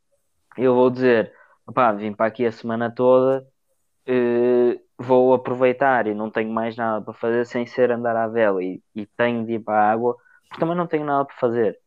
[0.58, 1.32] eu vou dizer,
[1.66, 3.42] opá, vim para aqui a semana toda,
[4.06, 8.62] uh, vou aproveitar e não tenho mais nada para fazer sem ser andar à vela
[8.62, 10.14] e, e tenho de ir para a água,
[10.46, 11.78] porque também não tenho nada para fazer.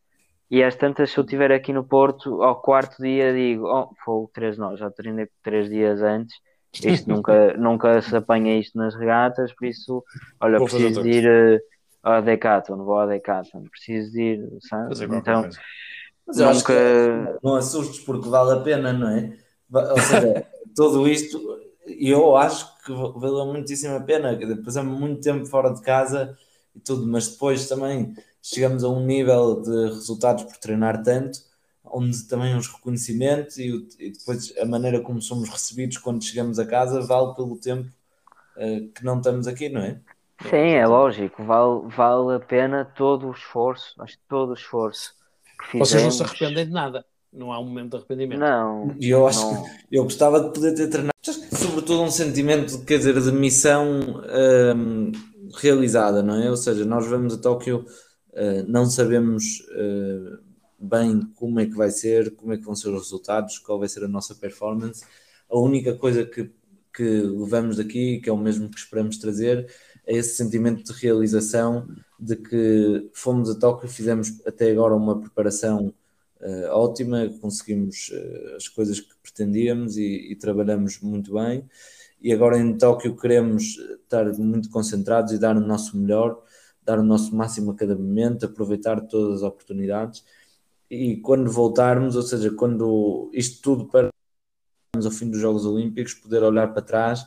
[0.50, 4.26] E às tantas, se eu estiver aqui no Porto, ao quarto dia digo, oh, foi
[4.32, 6.34] três nós, já treinei três dias antes,
[6.72, 10.04] isto nunca, nunca se apanha isto nas regatas, por isso,
[10.40, 11.60] olha, vou preciso de ir
[12.04, 14.94] uh, à Decathlon, vou à Decathlon, preciso de ir, sabe?
[15.16, 15.48] Então,
[16.26, 16.50] mas eu nunca...
[16.50, 19.36] acho que não assustes porque vale a pena, não é?
[19.72, 21.40] Ou seja, tudo isto,
[21.86, 24.38] eu acho que valeu muitíssimo a pena.
[24.64, 26.36] Passamos muito tempo fora de casa
[26.74, 31.49] e tudo, mas depois também chegamos a um nível de resultados por treinar tanto
[31.84, 36.66] onde também os reconhecimentos e, e, depois a maneira como somos recebidos quando chegamos a
[36.66, 37.88] casa vale pelo tempo
[38.56, 40.00] uh, que não estamos aqui, não é?
[40.42, 45.14] Sim, é lógico, vale, vale a pena todo o esforço, acho que todo o esforço
[45.58, 45.88] que fizemos.
[45.90, 48.40] Vocês não se arrependem de nada, não há um momento de arrependimento.
[48.40, 48.94] Não.
[48.98, 49.64] E eu acho não.
[49.64, 54.00] que eu gostava de poder ter treinado, sobretudo um sentimento, quer dizer, de missão
[54.74, 55.12] um,
[55.60, 56.48] realizada, não é?
[56.48, 57.84] Ou seja, nós vamos a Tóquio,
[58.30, 59.60] uh, não sabemos.
[59.70, 60.49] Uh,
[60.80, 63.88] bem como é que vai ser, como é que vão ser os resultados, qual vai
[63.88, 65.04] ser a nossa performance.
[65.48, 66.50] A única coisa que,
[66.94, 69.70] que levamos daqui, que é o mesmo que esperamos trazer,
[70.06, 71.86] é esse sentimento de realização
[72.18, 75.92] de que fomos a Tóquio, fizemos até agora uma preparação
[76.40, 81.68] uh, ótima, conseguimos uh, as coisas que pretendíamos e, e trabalhamos muito bem.
[82.22, 86.42] E agora em Tóquio queremos estar muito concentrados e dar o nosso melhor,
[86.84, 90.24] dar o nosso máximo a cada momento, aproveitar todas as oportunidades
[90.90, 94.10] e quando voltarmos, ou seja, quando isto tudo para
[94.92, 97.24] ao fim dos Jogos Olímpicos, poder olhar para trás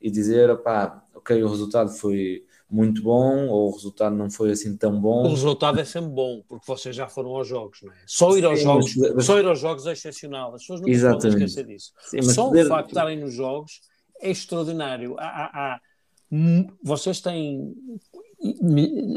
[0.00, 4.74] e dizer, opá, ok, o resultado foi muito bom ou o resultado não foi assim
[4.76, 5.26] tão bom.
[5.26, 7.96] O resultado é sempre bom, porque vocês já foram aos jogos, não é?
[8.06, 9.24] Só ir aos Sim, jogos, mas...
[9.26, 10.54] só ir aos jogos é excepcional.
[10.54, 11.92] As pessoas não podem esquecer disso.
[12.00, 12.64] Sim, só poder...
[12.64, 13.82] o facto de estarem nos jogos
[14.20, 15.16] é extraordinário.
[15.18, 15.80] Há, há, há...
[16.82, 17.74] Vocês têm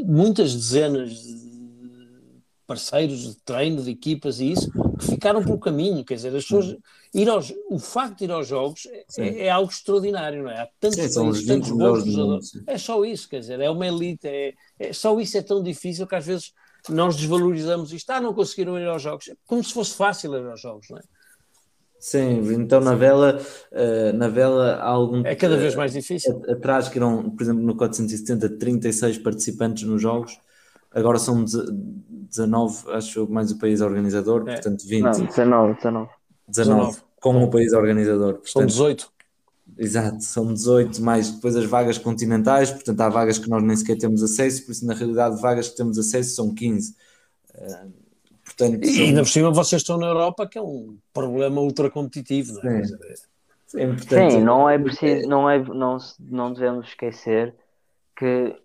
[0.04, 1.45] muitas dezenas de
[2.66, 6.04] parceiros de treino, de equipas e isso, que ficaram pelo caminho.
[6.04, 6.76] Quer dizer, as pessoas.
[7.14, 8.86] Ir aos, o facto de ir aos jogos
[9.16, 10.62] é, é algo extraordinário, não é?
[10.62, 12.50] Há tantos sim, países, tantos bons jogadores.
[12.66, 14.26] É só isso, quer dizer, é uma elite.
[14.26, 16.52] É, é, só isso é tão difícil que às vezes
[16.88, 18.10] nós desvalorizamos isto.
[18.10, 19.30] Ah, não conseguiram ir aos jogos.
[19.46, 21.02] Como se fosse fácil ir aos jogos, não é?
[21.98, 23.40] Sim, então na vela,
[23.72, 25.24] uh, na vela há algum.
[25.24, 26.42] É cada vez mais difícil.
[26.48, 30.38] Atrás que eram, por exemplo, no 470, 36 participantes nos jogos,
[30.98, 34.54] agora são 19, acho mais o país organizador, é.
[34.54, 35.02] portanto 20.
[35.02, 36.10] Não, 19, 19.
[36.48, 38.34] 19, com o país organizador.
[38.34, 39.12] Portanto, são 18.
[39.78, 43.98] Exato, são 18 mais depois as vagas continentais, portanto há vagas que nós nem sequer
[43.98, 46.94] temos acesso, por isso na realidade vagas que temos acesso são 15.
[47.54, 48.06] Uh,
[48.46, 52.54] Portanto, e ainda por cima vocês estão na Europa, que é um problema ultra competitivo,
[52.62, 52.84] não é?
[52.84, 52.96] Sim,
[53.66, 57.54] Sim, portanto, Sim não é preciso, não, é, não, não devemos esquecer
[58.16, 58.56] que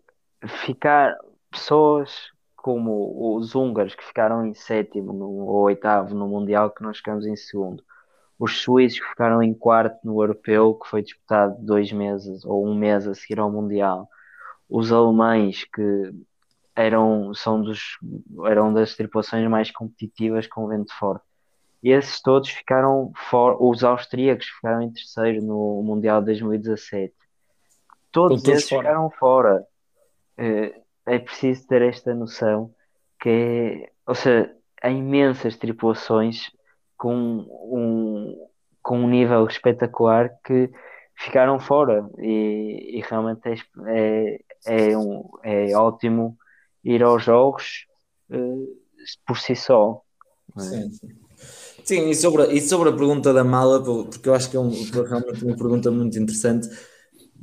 [0.63, 1.17] ficar
[1.51, 6.97] pessoas como os húngaros que ficaram em sétimo no, ou oitavo no Mundial, que nós
[6.97, 7.83] ficamos em segundo,
[8.39, 12.75] os suíços que ficaram em quarto no Europeu, que foi disputado dois meses ou um
[12.75, 14.07] mês a seguir ao Mundial,
[14.69, 16.11] os alemães que
[16.75, 17.97] eram, são dos,
[18.45, 21.25] eram das tripulações mais competitivas com vento forte.
[21.83, 27.13] E esses todos ficaram fora, os austríacos ficaram em terceiro no Mundial de 2017.
[28.11, 28.81] Todos, todos esses fora.
[28.81, 29.65] ficaram fora.
[30.37, 30.81] É,
[31.11, 32.73] é preciso ter esta noção
[33.21, 36.49] que é, ou seja, há imensas tripulações
[36.97, 38.47] com um,
[38.81, 40.69] com um nível espetacular que
[41.17, 46.37] ficaram fora e, e realmente é, é, é, um, é ótimo
[46.81, 47.85] ir aos jogos
[48.31, 48.67] uh,
[49.27, 50.01] por si só.
[50.57, 50.61] É?
[50.61, 51.09] Sim, sim.
[51.83, 54.71] sim, e, sobre, e sobre a pergunta da mala, porque eu acho que é um,
[54.71, 56.69] realmente uma pergunta muito interessante,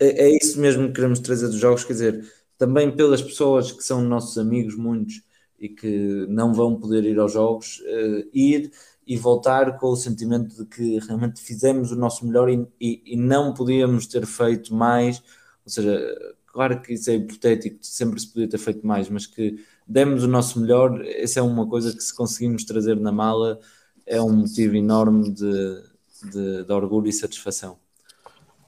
[0.00, 3.82] é, é isso mesmo que queremos trazer dos jogos, quer dizer, também pelas pessoas que
[3.82, 5.22] são nossos amigos, muitos,
[5.58, 8.70] e que não vão poder ir aos jogos, uh, ir
[9.06, 13.16] e voltar com o sentimento de que realmente fizemos o nosso melhor e, e, e,
[13.16, 15.22] não podíamos ter feito mais,
[15.64, 19.64] ou seja, claro que isso é hipotético, sempre se podia ter feito mais, mas que
[19.86, 23.58] demos o nosso melhor, essa é uma coisa que se conseguimos trazer na mala,
[24.06, 25.82] é um motivo enorme de,
[26.30, 27.78] de, de orgulho e satisfação.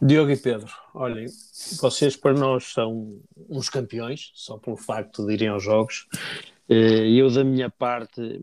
[0.03, 1.27] Diogo e Pedro, olhem,
[1.79, 6.09] vocês para nós são uns campeões, só pelo facto de irem aos jogos.
[6.69, 8.43] Eh, eu, da minha parte,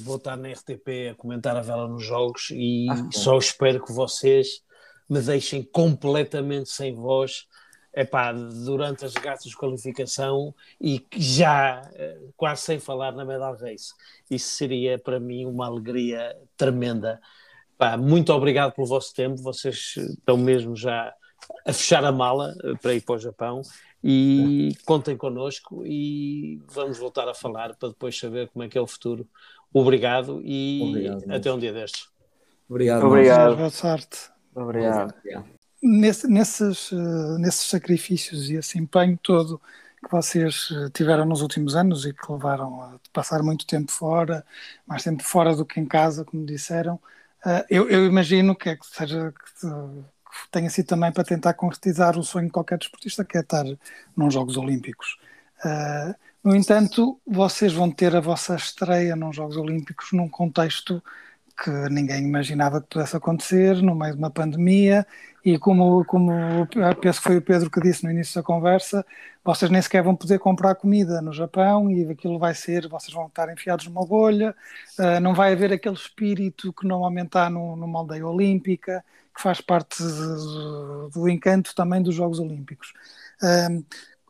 [0.00, 3.92] vou estar na RTP a comentar a vela nos jogos e ah, só espero que
[3.92, 4.62] vocês
[5.08, 7.46] me deixem completamente sem voz
[7.94, 13.92] epá, durante as regatas de qualificação e já eh, quase sem falar na Medal Race.
[14.30, 17.20] Isso seria para mim uma alegria tremenda.
[17.76, 21.14] Epá, muito obrigado pelo vosso tempo, vocês estão mesmo já
[21.66, 23.60] a fechar a mala eh, para ir para o Japão
[24.02, 28.80] e contem connosco e vamos voltar a falar para depois saber como é que é
[28.80, 29.28] o futuro.
[29.74, 32.08] Obrigado e obrigado, até um dia destes.
[32.68, 33.04] Obrigado.
[33.04, 33.56] Obrigado.
[33.56, 34.30] Boa sorte.
[34.54, 35.14] Obrigado.
[35.82, 39.60] nesse, nesses, uh, nesses sacrifícios e esse empenho todo
[40.02, 44.44] que vocês eh, tiveram nos últimos anos e que levaram a passar muito tempo fora,
[44.86, 47.00] mais tempo fora do que em casa, como disseram,
[47.70, 52.18] eu, eu, imagino que, é que seja que, que, tenha sido também para tentar concretizar
[52.18, 53.64] o sonho de qualquer desportista, que é estar
[54.16, 55.18] nos Jogos Olímpicos.
[55.64, 61.02] Uh, no entanto, vocês vão ter a vossa estreia nos Jogos Olímpicos num contexto
[61.56, 65.06] que ninguém imaginava que pudesse acontecer, no meio de uma pandemia,
[65.44, 66.66] e como, como
[67.00, 69.06] penso que foi o Pedro que disse no início da conversa,
[69.44, 73.26] vocês nem sequer vão poder comprar comida no Japão e aquilo vai ser, vocês vão
[73.26, 74.54] estar enfiados numa bolha,
[74.98, 79.04] uh, não vai haver aquele espírito que normalmente há numa aldeia olímpica,
[79.34, 82.92] que faz parte do, do encanto também dos Jogos Olímpicos.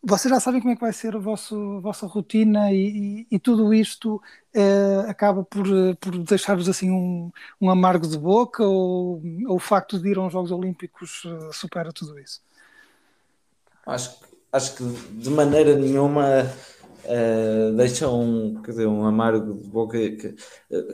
[0.07, 3.27] Uh, vocês já sabem como é que vai ser a, vosso, vossa rotina e, e,
[3.33, 4.23] e tudo isto
[4.55, 5.67] eh, acaba por,
[6.01, 7.31] por deixar-vos assim um,
[7.61, 11.93] um, amargo de boca ou, ou, o facto de ir aos Jogos Olímpicos uh, supera
[11.93, 12.41] tudo isso?
[13.85, 14.17] Acho,
[14.53, 16.45] acho que de maneira nenhuma
[17.05, 20.37] uh, deixa um, quer dizer, um amargo de boca que,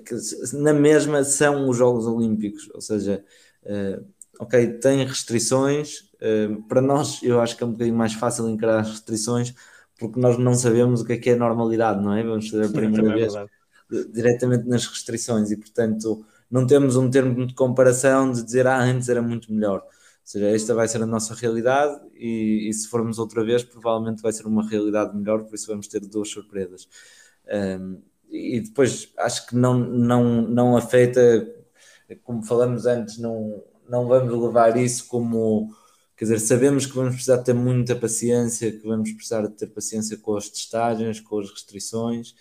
[0.07, 0.17] que,
[0.55, 3.23] na mesma são os Jogos Olímpicos, ou seja,
[4.39, 6.12] ok, tem restrições,
[6.69, 9.55] para nós, eu acho que é um bocadinho mais fácil encarar as restrições
[10.03, 12.25] porque nós não sabemos o que é que é normalidade, não é?
[12.25, 13.33] Vamos fazer a primeira é vez
[14.13, 19.09] diretamente nas restrições e, portanto, não temos um termo de comparação de dizer ah, antes
[19.09, 19.81] era muito melhor.
[19.81, 19.91] Ou
[20.25, 24.33] seja, esta vai ser a nossa realidade e, e se formos outra vez, provavelmente vai
[24.33, 26.89] ser uma realidade melhor, por isso vamos ter duas surpresas.
[27.81, 28.01] Um,
[28.31, 31.47] e depois acho que não, não, não afeta,
[32.25, 35.69] como falamos antes, não, não vamos levar isso como
[36.23, 40.37] Quer dizer, sabemos que vamos precisar ter muita paciência, que vamos precisar ter paciência com
[40.37, 42.37] as testagens, com as restrições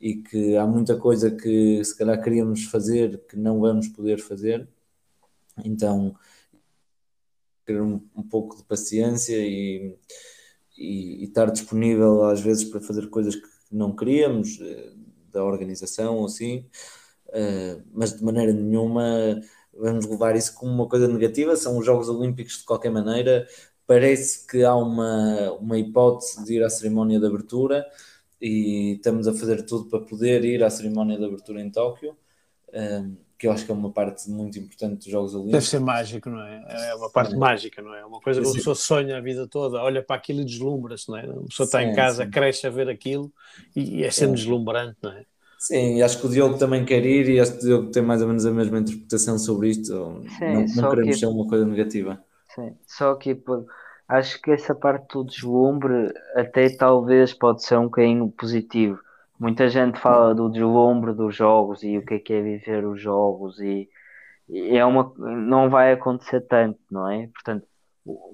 [0.00, 4.68] e que há muita coisa que se calhar queríamos fazer que não vamos poder fazer.
[5.64, 6.14] Então,
[7.64, 9.98] ter um, um pouco de paciência e,
[10.78, 14.96] e, e, estar disponível às vezes para fazer coisas que, não queríamos, uh,
[15.32, 16.64] da organização ou assim,
[17.30, 19.42] uh, mas de maneira nenhuma
[19.78, 21.56] vamos levar isso como uma coisa negativa.
[21.56, 23.46] São os Jogos Olímpicos de qualquer maneira.
[23.86, 27.86] Parece que há uma, uma hipótese de ir à cerimónia de abertura
[28.40, 32.16] e estamos a fazer tudo para poder ir à cerimónia de abertura em Tóquio
[33.38, 35.52] que eu acho que é uma parte muito importante dos Jogos Olímpicos.
[35.52, 36.64] Deve ser mágico, não é?
[36.90, 37.38] É uma parte sim.
[37.38, 38.04] mágica, não é?
[38.04, 41.18] Uma coisa que a pessoa sonha a vida toda, olha para aquilo e deslumbra-se, não
[41.18, 41.26] é?
[41.26, 42.30] A pessoa está sim, em casa, sim.
[42.30, 43.30] cresce a ver aquilo
[43.74, 45.24] e, é sempre deslumbrante, não é?
[45.58, 48.02] Sim, e acho que o Diogo também quer ir e acho que o Diogo tem
[48.02, 50.22] mais ou menos a mesma interpretação sobre isto.
[50.38, 51.20] Sim, não, não queremos que...
[51.20, 52.22] ser uma coisa negativa.
[52.54, 53.40] Sim, só que
[54.08, 58.98] acho que essa parte do deslumbre até talvez pode ser um bocadinho positivo
[59.38, 63.00] Muita gente fala do deslumbre dos jogos e o que é que é viver os
[63.00, 63.88] jogos e,
[64.48, 67.28] e é uma não vai acontecer tanto, não é?
[67.28, 67.66] Portanto,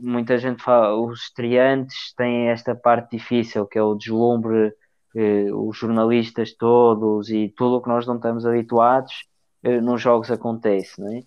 [0.00, 4.72] muita gente fala, os estreantes têm esta parte difícil que é o deslumbre,
[5.14, 9.26] os jornalistas todos e tudo o que nós não estamos habituados
[9.62, 11.22] eh, nos jogos acontece, não é?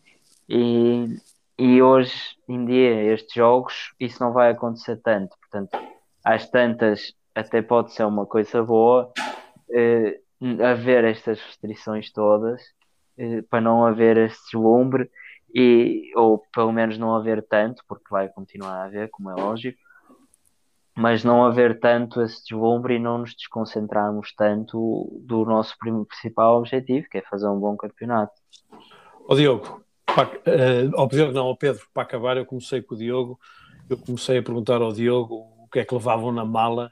[0.50, 1.18] E,
[1.58, 2.14] e hoje
[2.48, 5.78] em dia, estes jogos, isso não vai acontecer tanto, portanto,
[6.24, 9.12] às tantas até pode ser uma coisa boa,
[9.70, 12.62] uh, haver estas restrições todas,
[13.18, 15.10] uh, para não haver esse deslumbre,
[15.54, 19.80] e, ou pelo menos não haver tanto, porque vai continuar a haver, como é lógico,
[20.96, 27.08] mas não haver tanto esse deslumbre e não nos desconcentrarmos tanto do nosso principal objetivo,
[27.10, 28.34] que é fazer um bom campeonato.
[29.28, 32.98] Ó Diogo, para, uh, ao Diogo não, ao Pedro, para acabar, eu comecei com o
[32.98, 33.40] Diogo,
[33.90, 36.90] eu comecei a perguntar ao Diogo o que é que levavam na mala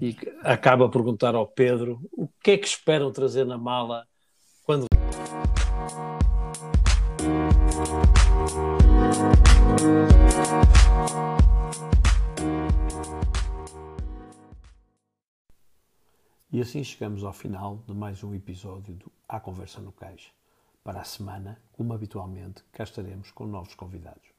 [0.00, 4.06] e acaba a perguntar ao Pedro o que é que esperam trazer na mala
[16.56, 20.32] E assim chegamos ao final de mais um episódio do A Conversa no Cais.
[20.82, 24.35] Para a semana, como habitualmente, cá estaremos com novos convidados.